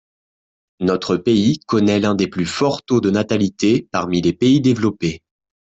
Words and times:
Notre 0.79 1.15
pays 1.15 1.59
connaît 1.67 1.99
l’un 1.99 2.15
des 2.15 2.25
plus 2.27 2.47
forts 2.47 2.81
taux 2.81 3.01
de 3.01 3.11
natalité 3.11 3.87
parmi 3.91 4.19
les 4.19 4.33
pays 4.33 4.59
développés. 4.59 5.21